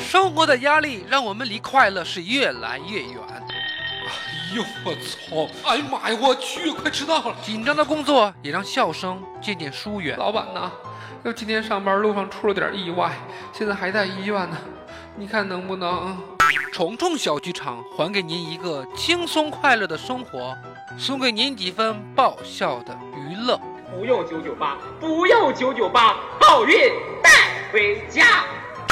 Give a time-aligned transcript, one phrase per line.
[0.00, 3.16] 生活的压力让我们离快乐是越来越远。
[3.30, 5.48] 哎呦我操！
[5.68, 7.36] 哎呀妈呀，我去，快迟到了！
[7.42, 10.16] 紧张的工作也让笑声渐渐疏远。
[10.18, 10.72] 老板呐，
[11.24, 13.12] 就今天上班路上出了点意外，
[13.52, 14.56] 现在还在医院呢。
[15.16, 16.18] 你看能不能？
[16.72, 20.56] 虫虫小剧场还给您一个轻松快乐的生活，
[20.98, 23.60] 送给您几分爆笑的娱乐。
[23.92, 26.74] 不用九九八，不用九九八，好运
[27.22, 27.30] 带
[27.72, 28.44] 回家。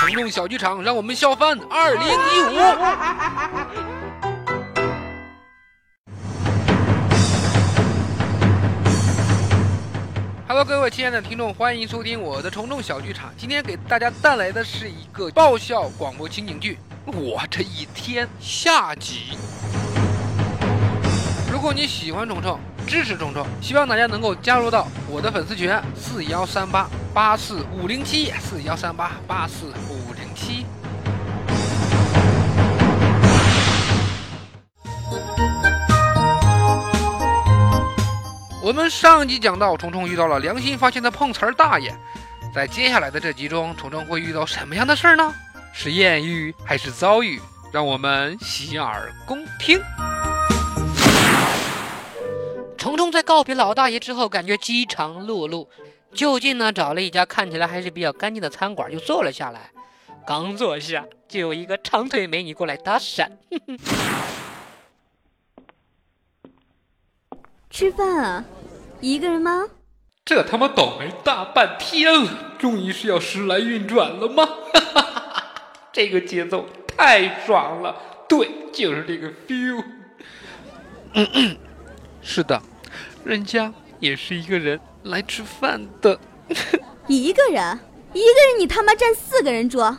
[0.09, 2.57] 虫虫小剧场，让我们笑翻二零一五。
[10.49, 13.31] Hello，各位亲爱的听众，欢迎收听我的虫虫小剧场。
[13.37, 16.79] 今天给大家带来的是一个爆笑广播情景剧
[17.13, 19.37] 《我这一天》下集。
[21.53, 30.65] 如果你喜欢虫虫，支持虫虫，希望大家能够加入到我的粉丝群四幺三八八四五零七四幺三八八四五零七。
[38.63, 41.93] 我们上集讲到，虫虫遇到了良心发现的碰瓷儿大爷，
[42.55, 45.35] 在接下来的这集中，虫虫会遇到什么样的事儿呢？
[45.73, 47.41] 是艳遇还是遭遇？
[47.73, 49.81] 让我们洗耳恭听。
[52.77, 55.67] 虫虫在告别老大爷之后，感觉饥肠辘辘，
[56.13, 59.71] 就近呢找了一家看起来还是比较干净的餐馆，就坐了下来。
[60.27, 63.29] 刚坐下，就有一个长腿美女过来搭讪。
[67.71, 68.45] 吃饭啊？
[69.01, 69.69] 一个人吗？
[70.25, 74.49] 这他妈倒霉大半天了，终于是要时来运转了吗？
[75.93, 77.97] 这个节奏太爽了，
[78.29, 79.85] 对，就是这个 feel。
[81.15, 81.57] 嗯嗯，
[82.21, 82.61] 是的，
[83.25, 84.79] 人家也是一个人
[85.09, 86.19] 来吃饭的。
[87.07, 87.79] 一个人，
[88.13, 89.99] 一个人，你他妈占四个人桌，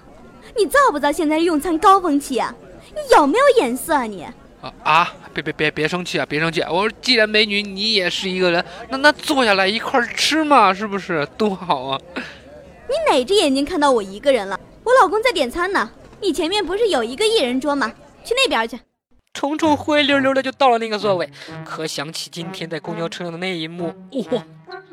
[0.57, 2.53] 你造不造现在用餐高峰期啊？
[2.91, 4.23] 你有没有眼色啊你？
[4.61, 5.13] 啊啊！
[5.33, 6.25] 别别别别生气啊！
[6.27, 6.61] 别生气！
[6.61, 12.01] 我说，既然美女你也是一个人，那那坐下来一块吃嘛，是不是多好啊？
[12.15, 14.59] 你哪只眼睛看到我一个人了？
[14.83, 15.89] 我老公在点餐呢。
[16.21, 17.93] 你前面不是有一个一人桌吗？
[18.25, 18.77] 去那边去。
[19.33, 21.29] 虫虫灰溜溜的就到了那个座位，
[21.63, 23.93] 可想起今天在公交车上的那一幕，
[24.31, 24.43] 哇，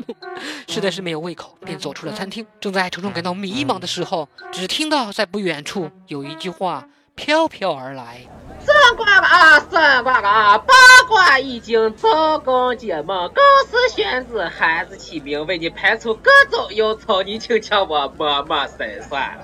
[0.68, 2.46] 实在是没有胃口，便走出了餐厅。
[2.60, 8.20] 正在虫虫感到迷茫的时候，只听到在不远处有一句话飘飘而来。
[8.60, 10.58] 算卦啊，算卦啊！
[10.58, 10.74] 八
[11.08, 13.36] 卦已经早工解梦，公
[13.68, 19.38] 司选址孩子起名，为你排除各种忧愁，你请叫我默默神算。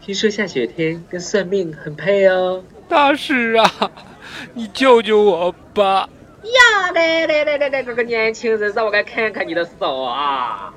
[0.00, 2.62] 听说下雪天跟算命很配哦。
[2.88, 3.90] 大师啊，
[4.54, 6.08] 你救救我吧！
[6.52, 10.74] 呀，来来来来来，这个年轻人，让我来看看你的手啊！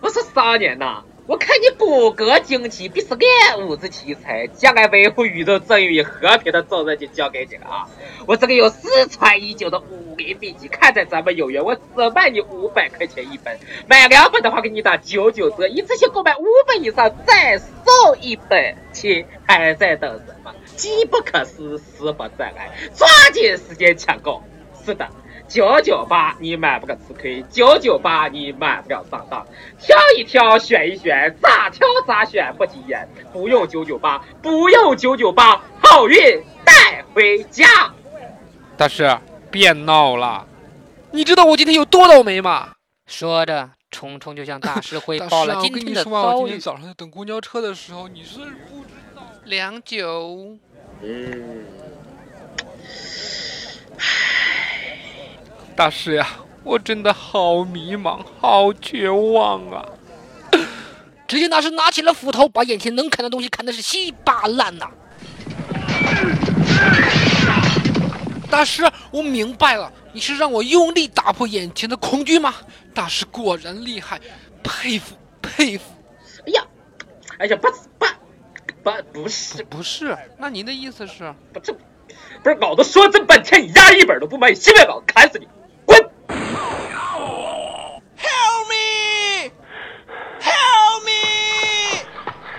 [0.00, 1.02] 我说少年呐。
[1.28, 3.28] 我看你骨骼惊奇，必是练
[3.66, 7.84] 武之奇才，将来维护宇宙正义和平的重任就交给你了啊！
[8.28, 11.80] 我这个有失传已久的武林秘籍，看在咱们有缘，我只
[12.14, 13.58] 卖你五百块钱一本，
[13.88, 20.54] 买两本的话给你打九九折，一次性购买五本以上再送一本，亲，还在等什么？
[20.76, 24.42] 机不可失，时不再来，抓紧时间抢购！
[24.84, 25.08] 是的。
[25.48, 29.46] 九九八，你买不个吃亏；九九八，你买不了上当。
[29.78, 33.08] 挑一挑，选一选，咋挑咋选不急眼。
[33.32, 37.64] 不用九九八，不用九九八，好运带回家。
[38.76, 39.16] 大师，
[39.48, 40.48] 别闹了，
[41.12, 42.72] 你知道我今天有多倒霉吗？
[43.06, 46.40] 说着，虫虫就向大师汇 报了今天的遭遇。
[46.40, 49.22] 今天早上在等公交车的时候，你是不知道。
[49.44, 50.58] 良久，
[51.02, 51.64] 嗯。
[55.74, 56.26] 大师呀，
[56.64, 59.84] 我真的好迷茫，好绝望啊！
[61.28, 64.88] 只见大师拿起了斧头，把眼前能砍的东西砍的是稀巴烂呐。
[68.50, 72.54] 大师，我明白了，你是让我用力打破眼前的恐惧吗？
[72.94, 74.18] 大师果然厉害，
[74.62, 75.84] 佩服佩服！
[76.46, 76.64] 哎呀，
[77.38, 77.68] 哎呀，不
[77.98, 78.06] 不
[78.86, 81.34] 不不是不是，那您的意思是？
[81.52, 85.48] 不这不是老子说这半天，你压一本都不卖，新买稿砍死你！
[85.84, 85.98] 滚
[88.16, 89.50] ！Help me!
[90.40, 91.10] Help me!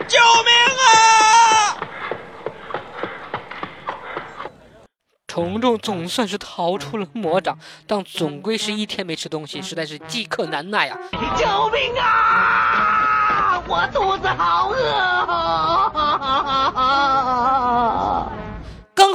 [0.05, 0.51] 救命
[0.83, 1.77] 啊
[5.29, 7.57] 虫虫总算是逃出了魔掌，
[7.87, 10.99] 但总归是一天没吃东西，实在是饥渴难耐啊！
[11.37, 13.63] 救命啊！
[13.69, 15.91] 我肚子好饿！
[15.93, 15.96] 刚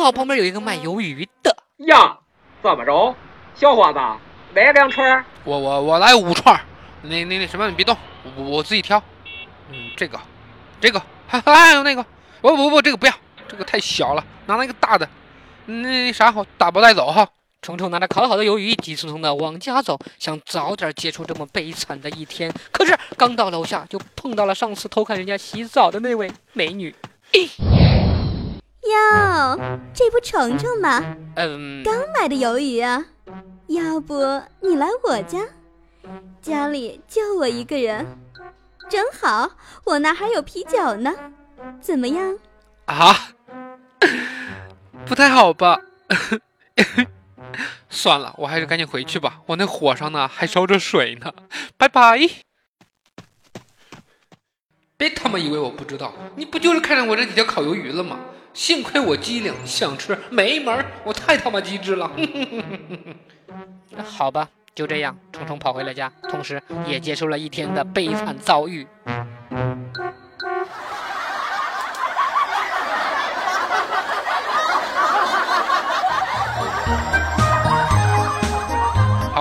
[0.02, 1.56] 好旁边有一个卖鱿鱼的
[1.86, 2.18] 呀，
[2.62, 3.14] 怎么着，
[3.54, 3.98] 小伙子，
[4.54, 5.24] 来两串？
[5.44, 6.60] 我我我来五串。
[7.02, 7.96] 那那那什么，你别动，
[8.36, 9.02] 我我自己挑。
[9.70, 10.20] 嗯，这个，
[10.80, 12.04] 这个，还还有那个，
[12.40, 13.12] 不不不，这个不要，
[13.48, 15.08] 这个太小了，拿那个大的，
[15.66, 17.26] 那啥好，打包带走哈。
[17.62, 22.52] 虫虫拿着烤好的鱿鱼，急匆匆的往家走，想早点结束这么悲惨的一天。
[22.72, 26.92] 可是刚到楼下，就碰到了上次偷看人家洗澡的那位美女。
[28.92, 31.02] 哟，这不虫虫吗？
[31.36, 33.04] 嗯，刚买的鱿鱼啊，
[33.68, 34.14] 要不
[34.60, 35.40] 你来我家？
[36.40, 38.18] 家里就我一个人，
[38.90, 39.50] 正好
[39.84, 41.14] 我那还有啤酒呢，
[41.80, 42.38] 怎么样？
[42.86, 43.28] 啊，
[45.06, 45.80] 不太好吧？
[47.88, 49.40] 算了，我还是赶紧回去吧。
[49.46, 51.32] 我那火上呢还烧着水呢。
[51.76, 52.18] 拜拜。
[54.96, 58.18] 别他妈以为我不知道，你不就是看上我这几条烤鱿鱼了吗？
[58.54, 62.10] 幸亏我机灵，想吃没门，我太他妈机智了。
[64.04, 68.86] 好吧，就这样，虫虫跑回了家，同时也结束了一天的悲惨遭遇。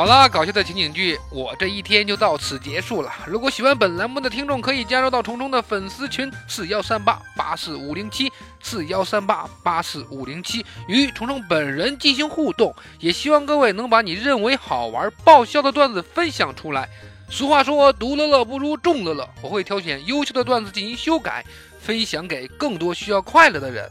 [0.01, 3.13] 好了，搞笑的情景剧，我这一天就到此结束了。
[3.27, 12.75] 如果喜欢本栏目的听众，可以加入到虫虫的粉丝群四幺三八八四五零七四幺三八八四五零七，与虫虫本人进行互动。
[12.97, 16.89] 也希望各位能把你认为好玩、爆笑的段子分享出来。
[17.29, 21.45] 俗话说，独乐乐不如众乐乐，我会挑选优秀的段子进行修改，
[21.79, 23.87] 分享给更多需要快乐的人。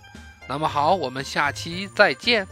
[0.49, 2.45] 那么好，我们下期再见。